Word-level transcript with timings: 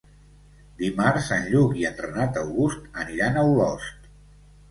Dimarts 0.77 1.27
en 1.35 1.43
Lluc 1.51 1.75
i 1.81 1.85
en 1.91 2.01
Renat 2.05 2.41
August 2.43 2.99
aniran 3.05 3.37
a 3.37 3.43
Olost. 3.53 4.09